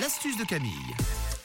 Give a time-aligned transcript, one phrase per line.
[0.00, 0.72] L'astuce de Camille.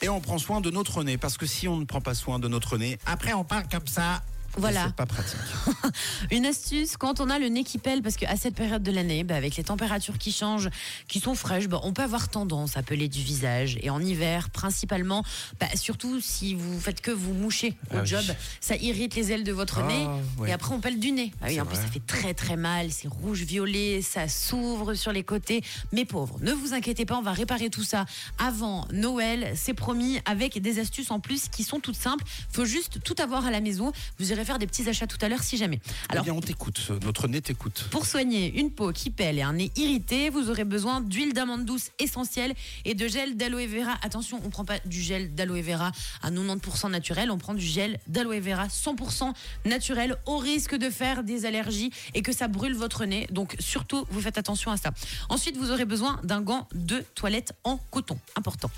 [0.02, 2.40] Et on prend soin de notre nez, parce que si on ne prend pas soin
[2.40, 4.24] de notre nez, après on parle comme ça.
[4.58, 4.86] Voilà.
[4.88, 5.38] C'est pas pratique.
[6.32, 9.24] Une astuce, quand on a le nez qui pèle, parce qu'à cette période de l'année,
[9.24, 10.70] bah, avec les températures qui changent,
[11.08, 13.78] qui sont fraîches, bah, on peut avoir tendance à peler du visage.
[13.82, 15.24] Et en hiver, principalement,
[15.60, 18.08] bah, surtout si vous faites que vous mouchez au Ah oui.
[18.08, 18.24] job,
[18.62, 20.08] ça irrite les ailes de votre Ah, nez.
[20.40, 20.50] ouais.
[20.50, 21.32] Et après, on pèle du nez.
[21.42, 22.92] Ah oui, en plus, ça fait très très mal.
[22.92, 25.64] C'est rouge-violet, ça s'ouvre sur les côtés.
[25.92, 28.06] Mais pauvres, ne vous inquiétez pas, on va réparer tout ça
[28.40, 29.54] avant Noël.
[29.56, 32.24] C'est promis, avec des astuces en plus qui sont toutes simples.
[32.52, 33.92] faut juste tout avoir à la maison.
[34.20, 35.80] Vous irez faire des petits achats tout à l'heure si jamais.
[36.10, 36.92] Alors, eh bien, on t'écoute.
[37.04, 37.88] Notre nez t'écoute.
[37.92, 41.66] pour soigner une peau qui pèle et un nez irrité, vous aurez besoin d'huile d'amande
[41.66, 42.54] douce essentielle
[42.86, 43.98] et de gel d'aloe vera.
[44.02, 45.92] Attention, on prend pas du gel d'aloe vera
[46.22, 49.34] à 90% naturel, on prend du gel d'aloe vera 100%
[49.66, 53.28] naturel au risque de faire des allergies et que ça brûle votre nez.
[53.32, 54.92] Donc surtout, vous faites attention à ça.
[55.28, 58.18] Ensuite, vous aurez besoin d'un gant de toilette en coton.
[58.38, 58.72] Important.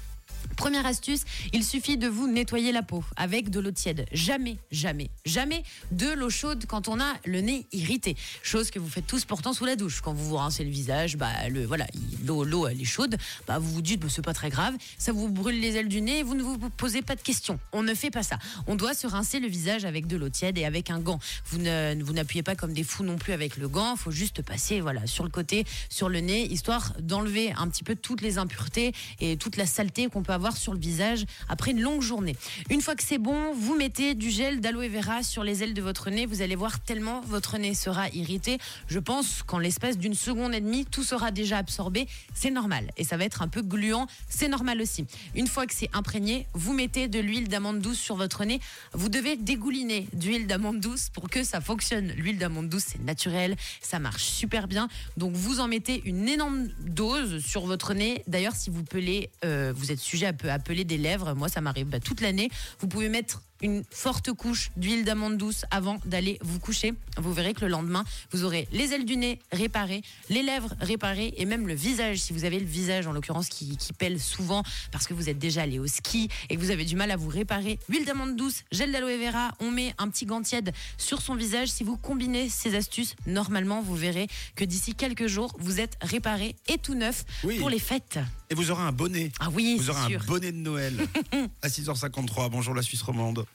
[0.55, 1.21] Première astuce,
[1.53, 4.05] il suffit de vous nettoyer la peau avec de l'eau tiède.
[4.11, 8.15] Jamais, jamais, jamais de l'eau chaude quand on a le nez irrité.
[8.43, 10.01] Chose que vous faites tous pourtant sous la douche.
[10.01, 13.17] Quand vous vous rincez le visage, bah le voilà, il- l'eau l'eau elle est chaude,
[13.47, 16.01] bah vous vous dites bah, c'est pas très grave, ça vous brûle les ailes du
[16.01, 17.59] nez, et vous ne vous posez pas de questions.
[17.71, 18.37] On ne fait pas ça.
[18.67, 21.19] On doit se rincer le visage avec de l'eau tiède et avec un gant.
[21.45, 24.41] Vous ne vous n'appuyez pas comme des fous non plus avec le gant, faut juste
[24.41, 28.37] passer voilà sur le côté, sur le nez histoire d'enlever un petit peu toutes les
[28.37, 32.35] impuretés et toute la saleté qu'on peut avoir sur le visage après une longue journée.
[32.69, 35.81] Une fois que c'est bon, vous mettez du gel d'aloe vera sur les ailes de
[35.81, 36.25] votre nez.
[36.25, 38.57] Vous allez voir tellement votre nez sera irrité.
[38.87, 42.07] Je pense qu'en l'espace d'une seconde et demie, tout sera déjà absorbé.
[42.33, 42.89] C'est normal.
[42.97, 44.07] Et ça va être un peu gluant.
[44.27, 45.05] C'est normal aussi.
[45.35, 48.59] Une fois que c'est imprégné, vous mettez de l'huile d'amande douce sur votre nez.
[48.93, 52.11] Vous devez dégouliner d'huile d'amande douce pour que ça fonctionne.
[52.13, 53.55] L'huile d'amande douce, c'est naturel.
[53.81, 54.87] Ça marche super bien.
[55.17, 58.23] Donc vous en mettez une énorme dose sur votre nez.
[58.27, 61.33] D'ailleurs, si vous pelez, euh, vous êtes sujet à, peu- à peler des lèvres.
[61.33, 62.49] Moi, ça m'arrive bah, toute l'année.
[62.79, 66.93] Vous pouvez mettre une forte couche d'huile d'amande douce avant d'aller vous coucher.
[67.17, 71.33] Vous verrez que le lendemain, vous aurez les ailes du nez réparées, les lèvres réparées
[71.37, 72.19] et même le visage.
[72.19, 75.39] Si vous avez le visage, en l'occurrence, qui, qui pèle souvent parce que vous êtes
[75.39, 78.35] déjà allé au ski et que vous avez du mal à vous réparer, huile d'amande
[78.35, 81.69] douce, gel d'aloe vera, on met un petit gant tiède sur son visage.
[81.69, 86.55] Si vous combinez ces astuces, normalement, vous verrez que d'ici quelques jours, vous êtes réparé
[86.67, 87.57] et tout neuf Oui.
[87.59, 88.19] pour les fêtes.
[88.51, 89.31] Et vous aurez un bonnet.
[89.39, 90.21] Ah oui, Vous aurez sûr.
[90.21, 90.95] un bonnet de Noël.
[91.61, 92.49] à 6h53.
[92.49, 93.45] Bonjour la Suisse romande.